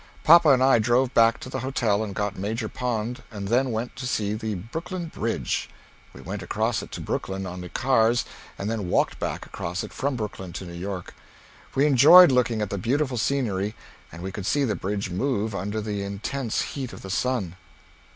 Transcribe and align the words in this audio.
Papa 0.23 0.49
and 0.49 0.63
I 0.63 0.79
drove 0.79 1.13
back 1.13 1.39
to 1.41 1.47
the 1.47 1.59
hotel 1.59 2.03
and 2.03 2.15
got 2.15 2.35
Major 2.35 2.67
Pond 2.67 3.21
and 3.29 3.49
then 3.49 3.69
went 3.71 3.95
to 3.97 4.07
see 4.07 4.33
the 4.33 4.55
Brooklyn 4.55 5.09
Bridge 5.13 5.69
we 6.11 6.21
went 6.21 6.41
across 6.41 6.81
it 6.81 6.91
to 6.93 7.01
Brooklyn 7.01 7.45
on 7.45 7.61
the 7.61 7.69
cars 7.69 8.25
and 8.57 8.67
then 8.67 8.89
walked 8.89 9.19
back 9.19 9.45
across 9.45 9.83
it 9.83 9.93
from 9.93 10.15
Brooklyn 10.15 10.53
to 10.53 10.65
New 10.65 10.73
York. 10.73 11.13
We 11.75 11.85
enjoyed 11.85 12.31
looking 12.31 12.63
at 12.63 12.71
the 12.71 12.79
beautiful 12.79 13.17
scenery 13.17 13.75
and 14.11 14.23
we 14.23 14.31
could 14.31 14.47
see 14.47 14.63
the 14.63 14.75
bridge 14.75 15.11
moove 15.11 15.53
under 15.53 15.79
the 15.79 16.01
intense 16.01 16.61
heat 16.73 16.93
of 16.93 17.03
the 17.03 17.11
sun. 17.11 17.55